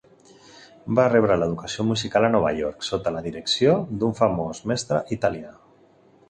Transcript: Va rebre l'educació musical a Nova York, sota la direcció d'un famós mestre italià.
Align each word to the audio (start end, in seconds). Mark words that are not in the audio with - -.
Va 0.99 1.03
rebre 1.09 1.35
l'educació 1.41 1.85
musical 1.89 2.25
a 2.29 2.31
Nova 2.37 2.53
York, 2.61 2.87
sota 2.87 3.13
la 3.17 3.21
direcció 3.27 3.77
d'un 4.01 4.17
famós 4.23 4.63
mestre 4.73 5.01
italià. 5.19 5.55